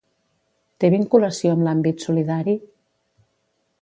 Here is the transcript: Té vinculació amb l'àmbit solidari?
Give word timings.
Té 0.83 0.89
vinculació 0.93 1.53
amb 1.57 1.65
l'àmbit 1.67 2.07
solidari? 2.07 2.57